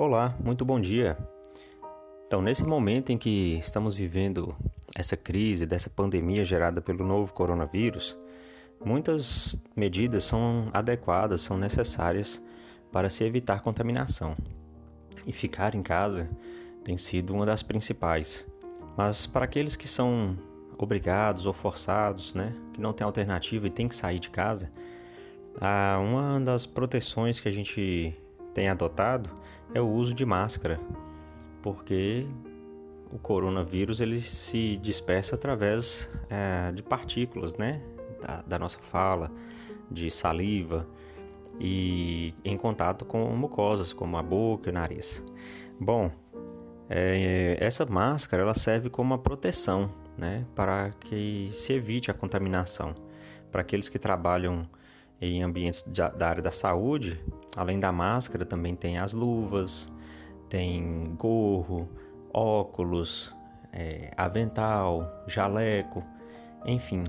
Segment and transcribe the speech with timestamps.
[0.00, 1.14] Olá, muito bom dia.
[2.26, 4.56] Então, nesse momento em que estamos vivendo
[4.96, 8.16] essa crise, dessa pandemia gerada pelo novo coronavírus,
[8.82, 12.42] muitas medidas são adequadas, são necessárias
[12.90, 14.34] para se evitar contaminação.
[15.26, 16.30] E ficar em casa
[16.82, 18.46] tem sido uma das principais.
[18.96, 20.34] Mas para aqueles que são
[20.78, 24.72] obrigados ou forçados, né, que não tem alternativa e tem que sair de casa,
[26.02, 28.18] uma das proteções que a gente
[28.54, 29.30] tem adotado
[29.74, 30.80] é o uso de máscara,
[31.62, 32.26] porque
[33.12, 37.80] o coronavírus ele se dispersa através é, de partículas, né,
[38.20, 39.30] da, da, nossa fala,
[39.90, 40.86] de saliva
[41.58, 45.24] e em contato com mucosas como a boca e o nariz.
[45.78, 46.10] Bom,
[46.88, 52.94] é, essa máscara ela serve como uma proteção, né, para que se evite a contaminação.
[53.50, 54.68] Para aqueles que trabalham
[55.20, 57.20] em ambientes da área da saúde,
[57.56, 59.90] além da máscara, também tem as luvas,
[60.48, 61.88] tem gorro,
[62.32, 63.34] óculos,
[63.72, 66.04] é, avental, jaleco,
[66.66, 67.04] enfim,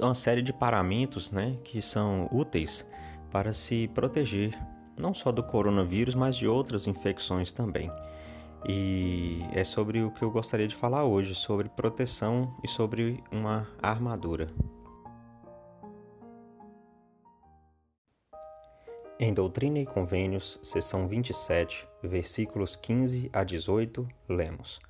[0.00, 2.86] uma série de paramentos né, que são úteis
[3.30, 4.58] para se proteger
[5.00, 7.90] não só do coronavírus, mas de outras infecções também.
[8.68, 13.66] E é sobre o que eu gostaria de falar hoje, sobre proteção e sobre uma
[13.82, 14.52] armadura.
[19.22, 24.80] Em Doutrina e Convênios, seção 27, versículos 15 a 18, lemos: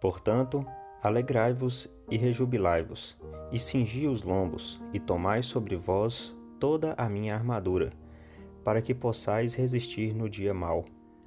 [0.00, 0.64] Portanto,
[1.02, 3.16] alegrai-vos e rejubilai-vos,
[3.50, 7.92] e cingi os lombos, e tomai sobre vós toda a minha armadura,
[8.62, 10.84] para que possais resistir no dia mau,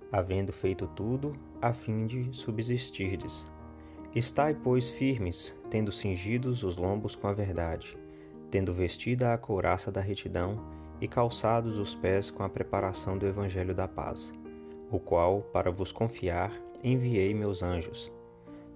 [0.10, 3.46] havendo feito tudo, a fim de subsistirdes.
[4.16, 7.98] Estai, pois, firmes, tendo cingidos os lombos com a verdade,
[8.50, 13.74] tendo vestida a couraça da retidão, e calçados os pés com a preparação do Evangelho
[13.74, 14.32] da Paz,
[14.92, 18.12] o qual, para vos confiar, enviei meus anjos,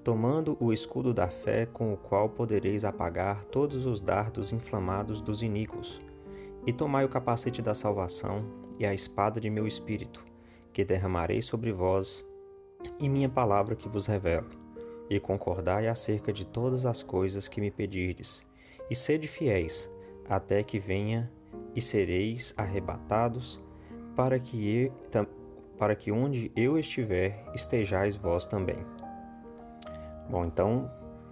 [0.03, 5.43] tomando o escudo da fé com o qual podereis apagar todos os dardos inflamados dos
[5.43, 6.01] iníquos,
[6.65, 8.43] e tomai o capacete da salvação
[8.79, 10.23] e a espada de meu espírito,
[10.73, 12.25] que derramarei sobre vós,
[12.99, 14.49] e minha palavra que vos revelo,
[15.09, 18.43] e concordai acerca de todas as coisas que me pedirdes,
[18.89, 19.89] e sede fiéis,
[20.27, 21.31] até que venha
[21.75, 23.61] e sereis arrebatados,
[24.15, 24.91] para que,
[25.77, 28.85] para que onde eu estiver estejais vós também.
[30.29, 30.89] Bom, então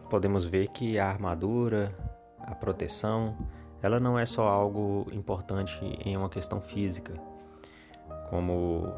[0.10, 1.96] podemos ver que a armadura,
[2.40, 3.36] a proteção,
[3.82, 7.14] ela não é só algo importante em uma questão física,
[8.30, 8.94] como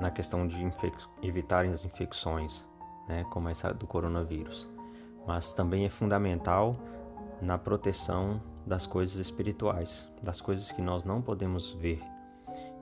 [0.00, 0.56] na questão de
[1.22, 2.66] evitar as infecções,
[3.08, 4.68] né, como essa do coronavírus,
[5.26, 6.76] mas também é fundamental
[7.42, 12.00] na proteção das coisas espirituais, das coisas que nós não podemos ver.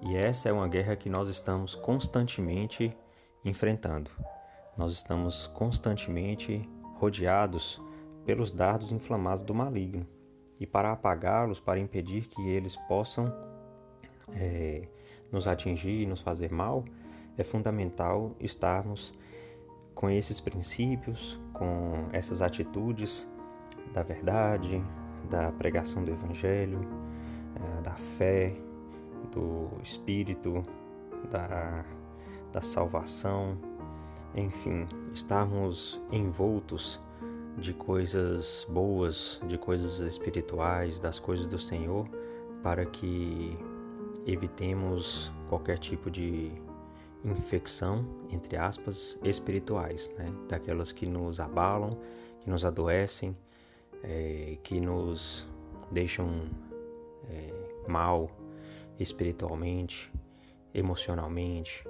[0.03, 2.95] E essa é uma guerra que nós estamos constantemente
[3.45, 4.11] enfrentando.
[4.77, 7.81] Nós estamos constantemente rodeados
[8.25, 10.07] pelos dardos inflamados do maligno.
[10.59, 13.33] E para apagá-los, para impedir que eles possam
[14.35, 14.89] é,
[15.31, 16.85] nos atingir e nos fazer mal,
[17.39, 19.15] é fundamental estarmos
[19.95, 23.27] com esses princípios, com essas atitudes
[23.93, 24.83] da verdade,
[25.31, 26.81] da pregação do Evangelho,
[27.57, 28.55] eh, da fé,
[29.33, 30.65] do Espírito,
[31.31, 31.85] da,
[32.53, 33.57] da salvação,
[34.35, 37.01] enfim, estarmos envoltos
[37.59, 42.07] de coisas boas, de coisas espirituais, das coisas do Senhor,
[42.63, 43.57] para que
[44.27, 46.53] evitemos qualquer tipo de
[47.25, 50.33] infecção, entre aspas, espirituais, né?
[50.49, 51.99] daquelas que nos abalam,
[52.41, 53.37] que nos adoecem,
[54.03, 55.47] é, que nos
[55.91, 56.49] deixam
[57.29, 58.31] é, mal
[58.99, 60.11] espiritualmente,
[60.75, 61.85] emocionalmente,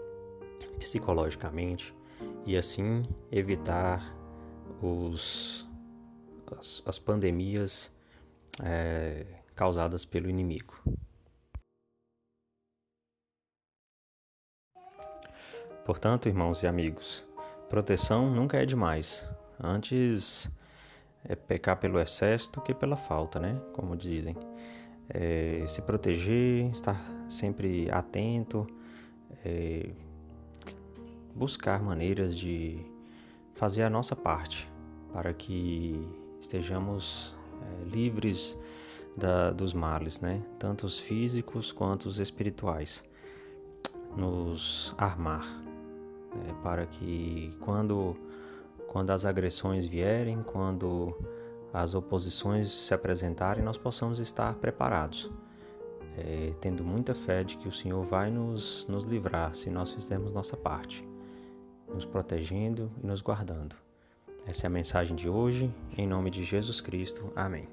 [0.78, 1.94] psicologicamente
[2.44, 4.14] e assim evitar
[4.82, 5.68] os,
[6.58, 7.92] as, as pandemias
[8.62, 10.74] é, causadas pelo inimigo.
[15.84, 17.24] Portanto, irmãos e amigos,
[17.68, 19.28] proteção nunca é demais.
[19.62, 20.50] Antes
[21.28, 23.60] é pecar pelo excesso do que pela falta, né?
[23.72, 24.36] Como dizem.
[25.08, 28.66] É, se proteger, estar sempre atento,
[29.44, 29.90] é,
[31.34, 32.84] buscar maneiras de
[33.54, 34.68] fazer a nossa parte
[35.12, 36.00] para que
[36.40, 38.58] estejamos é, livres
[39.16, 40.42] da, dos males, né?
[40.58, 43.04] Tanto os físicos quanto os espirituais.
[44.16, 45.44] Nos armar
[46.34, 46.54] né?
[46.62, 48.16] para que quando
[48.88, 51.16] quando as agressões vierem, quando
[51.72, 55.30] as oposições se apresentarem, nós possamos estar preparados.
[56.16, 60.32] é, tendo muita fé de que o Senhor vai nos, nos livrar se nós fizermos
[60.32, 61.06] nossa parte,
[61.92, 63.76] nos protegendo e nos guardando.
[64.46, 67.30] Essa é a mensagem de hoje, em nome de Jesus Cristo.
[67.34, 67.68] Amém.